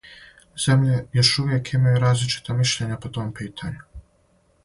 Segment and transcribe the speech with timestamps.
[0.61, 3.87] Земље још увијек имају различита мишљења по том питању.